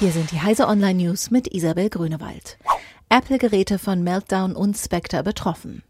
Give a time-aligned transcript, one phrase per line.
[0.00, 2.58] Hier sind die Heise Online News mit Isabel Grünewald.
[3.10, 5.84] Apple-Geräte von Meltdown und Spectre betroffen.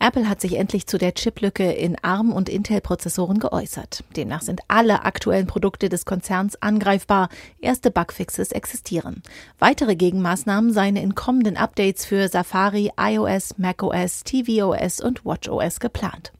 [0.00, 4.04] Apple hat sich endlich zu der Chiplücke in ARM- und Intel-Prozessoren geäußert.
[4.16, 7.28] Demnach sind alle aktuellen Produkte des Konzerns angreifbar.
[7.60, 9.22] Erste Bugfixes existieren.
[9.58, 16.32] Weitere Gegenmaßnahmen seien in kommenden Updates für Safari, iOS, macOS, tvOS und watchOS geplant.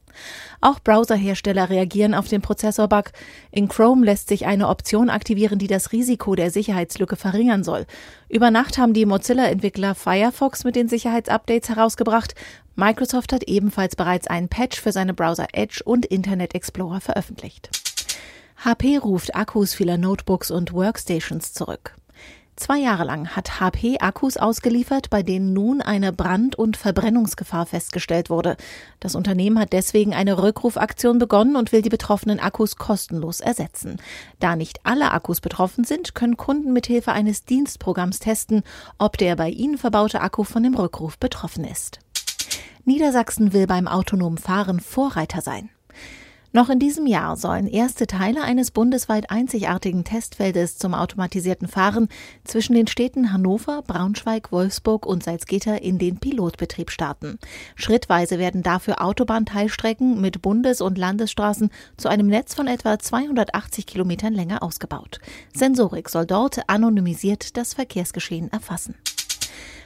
[0.61, 3.11] Auch Browserhersteller reagieren auf den Prozessorbug.
[3.51, 7.85] In Chrome lässt sich eine Option aktivieren, die das Risiko der Sicherheitslücke verringern soll.
[8.29, 12.35] Über Nacht haben die Mozilla-Entwickler Firefox mit den Sicherheitsupdates herausgebracht.
[12.75, 17.69] Microsoft hat ebenfalls bereits einen Patch für seine Browser Edge und Internet Explorer veröffentlicht.
[18.63, 21.95] HP ruft Akkus vieler Notebooks und Workstations zurück.
[22.55, 28.29] Zwei Jahre lang hat HP Akkus ausgeliefert, bei denen nun eine Brand- und Verbrennungsgefahr festgestellt
[28.29, 28.57] wurde.
[28.99, 33.97] Das Unternehmen hat deswegen eine Rückrufaktion begonnen und will die betroffenen Akkus kostenlos ersetzen.
[34.39, 38.61] Da nicht alle Akkus betroffen sind, können Kunden mithilfe eines Dienstprogramms testen,
[38.99, 41.99] ob der bei ihnen verbaute Akku von dem Rückruf betroffen ist.
[42.85, 45.69] Niedersachsen will beim autonomen Fahren Vorreiter sein.
[46.55, 52.09] Noch in diesem Jahr sollen erste Teile eines bundesweit einzigartigen Testfeldes zum automatisierten Fahren
[52.43, 57.39] zwischen den Städten Hannover, Braunschweig, Wolfsburg und Salzgitter in den Pilotbetrieb starten.
[57.75, 64.33] Schrittweise werden dafür Autobahnteilstrecken mit Bundes- und Landesstraßen zu einem Netz von etwa 280 Kilometern
[64.33, 65.21] Länge ausgebaut.
[65.55, 68.93] Sensorik soll dort anonymisiert das Verkehrsgeschehen erfassen.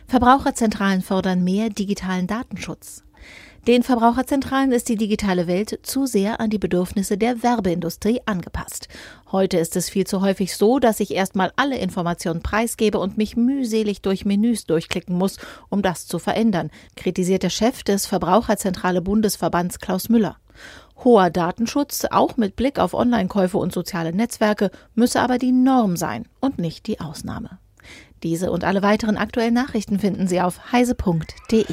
[0.07, 3.03] Verbraucherzentralen fordern mehr digitalen Datenschutz.
[3.67, 8.87] Den Verbraucherzentralen ist die digitale Welt zu sehr an die Bedürfnisse der Werbeindustrie angepasst.
[9.29, 13.35] Heute ist es viel zu häufig so, dass ich erstmal alle Informationen preisgebe und mich
[13.35, 15.35] mühselig durch Menüs durchklicken muss,
[15.67, 20.37] um das zu verändern, kritisiert der Chef des Verbraucherzentrale Bundesverbands Klaus Müller.
[21.03, 26.25] Hoher Datenschutz, auch mit Blick auf Online-Käufe und soziale Netzwerke, müsse aber die Norm sein
[26.39, 27.59] und nicht die Ausnahme.
[28.23, 31.65] Diese und alle weiteren aktuellen Nachrichten finden Sie auf heise.de.